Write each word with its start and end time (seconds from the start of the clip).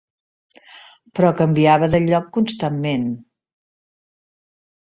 Però 1.19 1.29
canviava 1.41 1.91
de 1.97 2.01
lloc 2.07 2.25
constantment. 2.39 3.07